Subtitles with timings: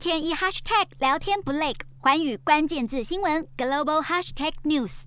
[0.00, 5.02] 天一 hashtag 聊天不累，寰宇关键字新闻 global hashtag news。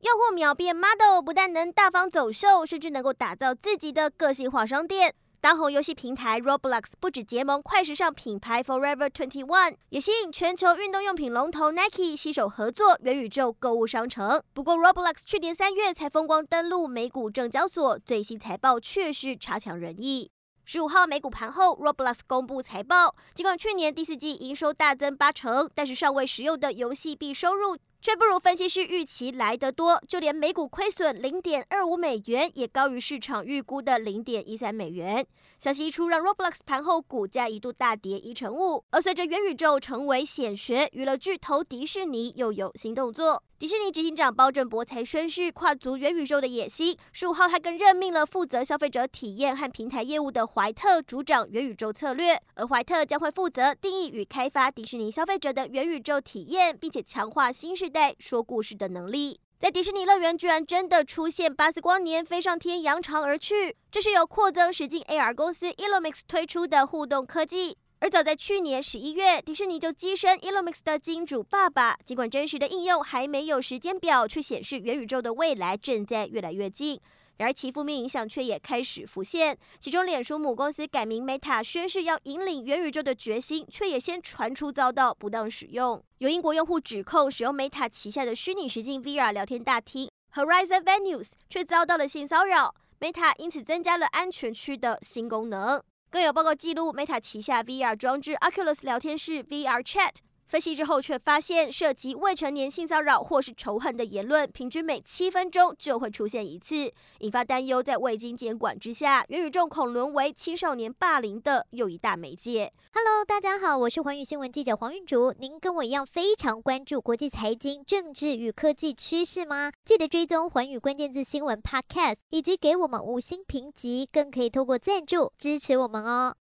[0.00, 5.14] 用户秒变 model，不但能大方走秀，甚至能够打造自己的个性化商店。
[5.40, 14.42] 当红游戏平台 Roblox 不止结盟快时尚品牌 Forever 21，也吸引全球运动用品龙头 Nike 携手合作元宇宙购物商城。
[14.52, 20.30] 不过，Roblox 去年三月才风光登陆美股证交所，最新财报确实差强人意。
[20.72, 35.26] 十五号美股盘后，Roblox 公布财报，尽管去年第四季营收大增八成，但是尚未使用的游戏币收入却不如分析师预期来得多，就连每股亏损零点二五美元，也高于市场预估的零点一三美元。
[35.58, 38.82] 消息一出，让 Roblox 盘后股价一度大跌一成五。
[38.90, 43.42] 而随着元宇宙成为显学，娱乐巨头迪士尼又有新动作。
[43.58, 46.96] 迪士尼执行长包正博才宣示跨足元宇宙的野心。
[47.12, 59.40] 十五号，他更任命了负责消费者体验和平台业务的怀特主掌元宇宙策略，而怀特将会负责定义与开发迪士尼消费者的元宇宙体验，并且强化新世代说故事的能力。
[59.58, 63.76] 在迪士尼乐园，居然真的出现巴斯光年飞上天，扬长而去。
[63.90, 67.76] 这是由扩增实境 AR 公司 Elomix 推出的互动科技。
[67.98, 71.94] 而早在去年十一月，迪士尼就跻身 Elomix 的金主爸爸。
[72.06, 76.98] 尽管真实的应用还没有时间表，却显示元宇宙的未来正在越来越近。
[77.40, 79.56] 然而其负面影响却也开始浮现。
[79.78, 86.04] 其中，脸书母公司改名 Meta，宣誓要引领元宇宙的决心，却也先传出遭到不当使用。
[86.18, 95.82] 有英国用户指控，使用 Meta 旗下的虚拟实境 VR 聊天大厅 Horizon Venues 却遭到了性骚扰，Meta 因此增加了安全区的新功能。
[96.10, 100.12] 更有报告记录，Meta 旗下 VR 装置 Oculus 聊天室 VR Chat。
[100.50, 107.80] 分析之后，却发现涉及未成年性骚扰或是仇恨的言论，平均每七分钟就会出现一次，引发担忧。
[107.80, 112.72] 在未经监管之下，元宇宙恐沦为青少年霸凌的又一大媒介。
[112.92, 115.32] Hello，大家好，我是环宇新闻记者黄韵竹。
[115.38, 119.70] 您跟我一样非常关注国际财经、政治与科技趋势吗？
[119.84, 126.34] 记得追踪环宇关键字新闻 Podcast，以及给我们五星评级，更可以透过赞助支持我们哦。